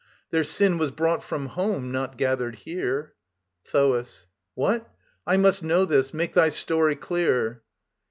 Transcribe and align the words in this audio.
Their 0.31 0.43
sin 0.43 0.79
was 0.79 0.89
brought 0.89 1.23
from 1.23 1.45
home, 1.45 1.91
not 1.91 2.17
gathered 2.17 2.55
here. 2.55 3.13
THOAS. 3.71 4.25
What? 4.55 4.91
I 5.27 5.37
must 5.37 5.61
know 5.61 5.85
this. 5.85 6.11
Make 6.11 6.33
thy 6.33 6.49
story 6.49 6.95
clear. 6.95 7.61